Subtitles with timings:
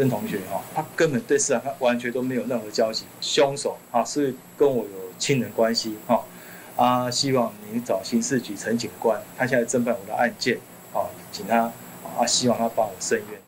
[0.00, 6.24] 曾同学哈，他根本对市场他完全都没有任何交集，凶手啊是跟我有亲人关系哈，
[6.74, 10.58] 啊，希望您找刑事局陈警官，他现在侦办我的案件，
[10.94, 11.70] 啊，请他
[12.18, 13.38] 啊，希望他帮我伸冤。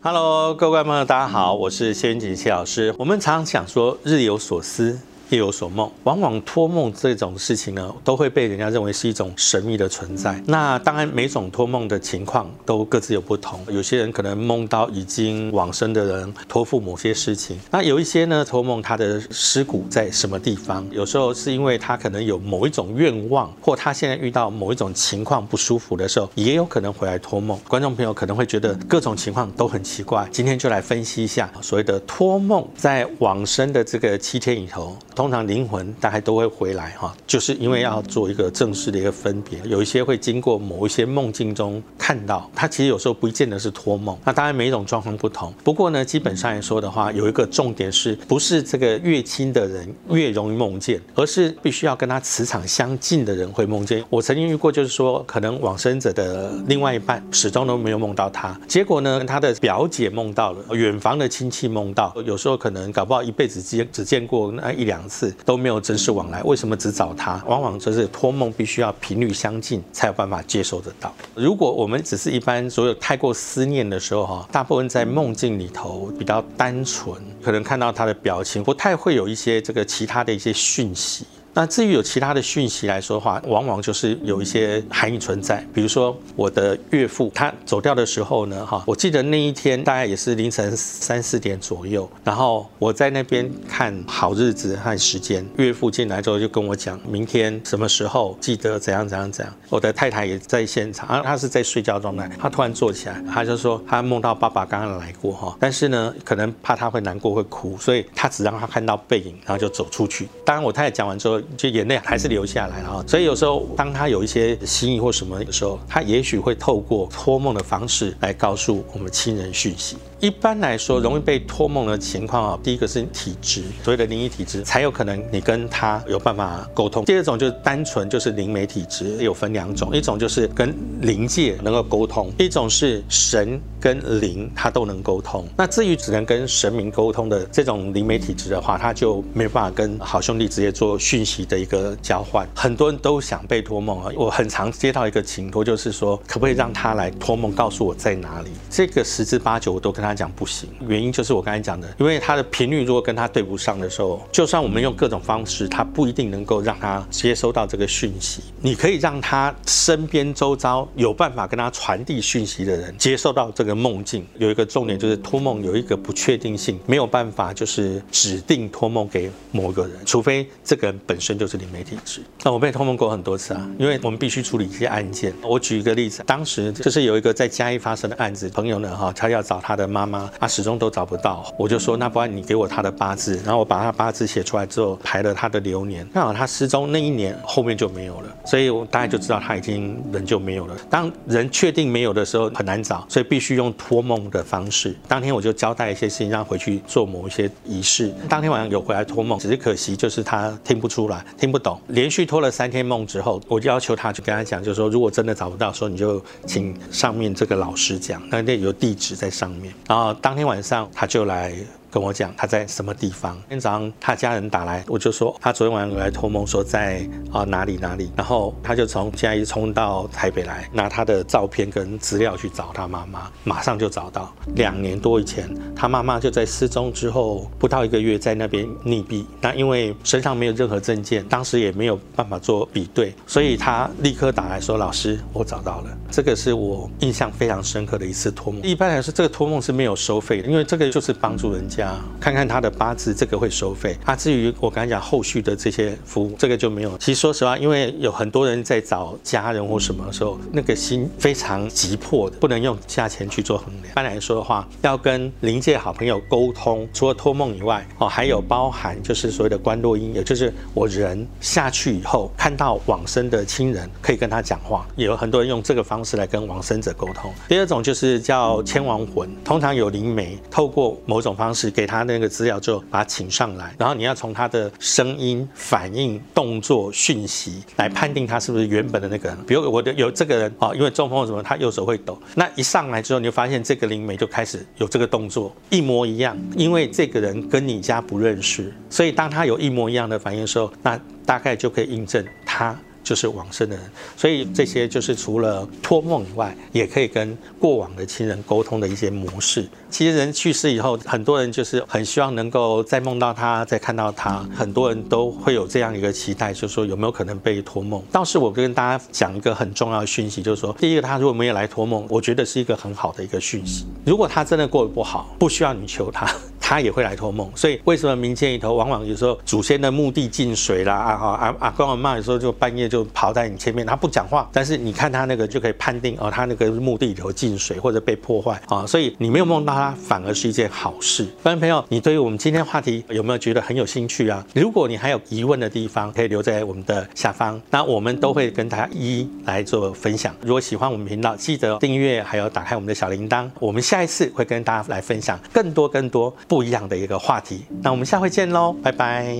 [0.00, 2.94] Hello，各位朋友，大家好，我是谢云锦谢老师。
[2.98, 4.98] 我们常常讲说日有所思。
[5.32, 10.38] 夜有所梦，往往托梦这种事情呢，都会被人家认为是一种神秘的存在。
[10.46, 13.58] 那当然，每种托梦的情况都各自有不同。
[13.68, 20.86] 有些人可能梦到已经往生的人托付某些事情，那有一些呢，托梦他的尸骨在什么地方。
[20.90, 27.58] 有时候是因为他可能有某一种愿望，或他现在遇到某一种情况不舒服的时候，也有可能回来托梦。
[27.66, 30.28] 观众朋友可能会觉得各种情况都很奇怪。
[30.30, 34.94] 今天就来分析一下所谓的托梦，在往生的这个七天以后。
[35.22, 44.18] 通常灵魂大概都会回来哈，就是因为要做一个正式的一个分别，有一些会经过某一些梦境中看到，它其实有时候不见得是托梦。
[44.24, 54.04] 那当然每一种状况不同，不过呢，基本上来说的话，有一个重点是不是这个越亲的人越容易梦见，而是必须要跟他磁场相近的人会梦见。
[54.10, 65.08] 我曾经遇过，就是说可能往生者的另外一半始终都没有梦到他，结果呢，他的表姐梦到了，远房的亲戚梦到，有时候可能搞不好一辈子见只见过那一两。
[65.12, 67.42] 次都没有正式往来，为什么只找他？
[67.46, 71.14] 往往就是托梦必须要频率相近，才有办法接收得到。
[71.34, 81.26] 如果我们只是一般所有太过思念的时候，哈，大部分在梦境里头比较单纯，可能看到他的表情，不太会有一些这个其他的一些讯息。
[81.54, 85.62] 那至于有其他的讯息来说的话，往往就是有一些含义存在。
[85.74, 99.54] 比如说我的岳父他走掉的时候呢，哈，我记得那一天大概也是凌晨三四点左右，然后我在那边看好日子和时间，岳父进来之后就跟我讲，明天什么时候记得怎样怎样怎样。
[99.68, 110.26] 我的太太也在现场，啊，她是在睡觉状态，她突然坐起来，她就说她梦到爸爸刚刚来过哈，但是呢，可能怕他会难过会哭，所以她只让他看到背影，然后就走出去。
[110.46, 111.41] 当然我太太讲完之后。
[111.56, 113.04] 就眼泪还是流下来了啊！
[113.06, 119.96] 所以有时候当他有一些心意或什么的时候，他也许会透过托梦的方式来告诉我们亲人讯息。
[120.22, 127.04] 一般来说，容易被托梦的情况啊，第一个是体质，所谓的灵异体质，才有可能你跟他有办法沟通。
[127.04, 135.44] 第二种就是单纯就是灵媒体质，有分两种，一种就是跟灵界能够沟通，一种是神跟灵他都能沟通。
[135.56, 142.46] 那至于只能跟神明沟通的这种灵媒体质的话，他就没办法跟好兄弟直接做讯息的一个交换。
[142.54, 148.50] 很多人都想被托梦啊，我很常接到一个请托，就是说可不可以让他来托梦，告诉我在哪里？
[148.70, 150.22] 这个十之八九我都跟他他。
[150.22, 158.40] 讲不行，原因就是我刚才讲的，因为他的频率如果跟他对不上的时候，就算我们用各种方式，他不一定能够让他接收到这个讯息。
[158.60, 164.24] 你可以让他身边周遭有办法跟他传递讯息的人接受到这个梦境。
[164.38, 172.20] 有一个重点就是托梦有一个不确定性，没有办法就是指定托梦给某个人，除非这个人本身就是灵媒体质。
[172.44, 175.34] 那我被托梦过很多次啊，因为我们必须处理一些案件。
[175.42, 180.01] 我举一个例子，当时就是有一个在嘉义发生的案子，朋友呢哈，他要找他的妈。
[180.06, 190.76] 妈妈，他始终都找不到，我就说那不然你给我他的八字，然后我把他八字写出来之后排了他的流年，刚好他失踪那一年后面就没有了，所以我大概就知道他已经人就没有了。
[190.90, 194.96] 当人确定没有的时候很难找，所以必须用托梦的方式。
[195.06, 198.12] 当天我就交代一些事情，让回去做某一些仪式。
[198.28, 201.80] 当天晚上有回来托梦，只是可惜就是他听不出来，听不懂。
[201.88, 209.72] 连续托了三天梦之后，我就要求他去跟他讲，就是说如果真的找不到，说你就请上面这个老师讲，那那有地址在上面。
[209.92, 211.54] 然后当天晚上，他就来。
[211.92, 213.34] 跟我讲他在什么地方。
[213.34, 224.34] 今天早上他家人打来，我就说他昨天晚上有来托梦说在啊哪里哪里，然后他就从嘉义冲到台北来拿他的照片跟资料去找他妈妈，马上就找到。
[224.54, 229.26] 两年多以前，他妈妈就在失踪之后不到一个月在那边溺毙。
[229.42, 235.90] 那因为身上没有任何证件，当时也没有办法做比对，所以他立刻打来说老师我找到了。
[236.10, 238.62] 这个是我印象非常深刻的一次托梦。
[238.62, 241.81] 一般来说这个托梦是没有收费的，因为这个就是帮助人家。
[242.20, 243.96] 看看他的八字，这个会收费。
[244.04, 246.96] 啊，至于我刚才讲后续的这些服务，这个就没有。
[246.98, 253.86] 其实说实话，因为有很多人在找家人或什么的时候，那个心非常急迫的，不能用价钱去做衡量。
[253.88, 264.86] 一般来说的话，要跟临界好朋友沟通，除了托梦以外，哦，还有包含就是所谓的观落音，也就是我人下去以后，看到往生的亲人，可以跟他讲话。
[264.94, 267.32] 也有很多人用这个方式来跟往生者沟通。
[267.48, 271.71] 第二种就是叫牵亡魂，通常有灵媒透过某种方式。
[271.72, 279.38] 给他那个资料之后，把他请上来，然后你要从他的声音、反应、动作、讯息来判定他是不是原本的那个人。
[279.46, 292.78] 比如我的有这个人啊，因为中风什么，他右手会抖，那一上来之后，你就发现这个灵媒就开始有这个动作，一模一样，因为这个人跟你家不认识，所以当他有一模一样的反应的时候，那大概就可以印证他。
[293.02, 293.84] 就是往生的人，
[294.16, 299.68] 所以这些就是除了托梦以外，也可以跟过往的亲人沟通的一些模式。
[299.90, 304.46] 其实人去世以后，很多人就是很希望能够再梦到他，再看到他。
[304.54, 308.02] 很多人都会有这样一个期待，就是说有没有可能被托梦？
[308.10, 313.84] 倒是我跟大家讲一个很重要的讯息，就是说，第一个他如果没有来托梦，我觉得是一个很好的一个讯息。
[314.04, 316.32] 如果他真的过得不好，不需要你求他。
[316.72, 331.26] 他也会来托梦，所以为什么民间里头往往有时候祖先的墓地进水啦啊哈阿阿公阿妈有时候就半夜就跑在你前面，他不讲话，但是你看他那个就可以判定哦，他那个墓地里头进水或者被破坏啊，所以你没有梦到他反而是一件好事。
[331.42, 334.42] 观众朋友，你对于我们今天话题有没有觉得很有兴趣啊？
[334.54, 340.34] 如果你还有疑问的地方，可以留在我们的下方，那我们都会跟大家一一来做分享。
[340.40, 346.61] 如果喜欢我们频道，记得订阅还有打开我们的小铃铛，我们下一次会跟大家来分享更多更多不。
[346.62, 349.34] 一样的一个话题，那我们下回见喽，拜拜。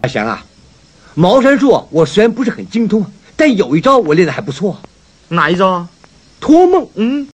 [0.00, 0.44] 阿祥啊，
[1.14, 3.04] 茅山术我虽然不是很精通，
[3.36, 4.76] 但有一招我练的还不错。
[5.28, 5.86] 哪一招？
[6.40, 6.88] 托梦。
[6.94, 7.26] 嗯。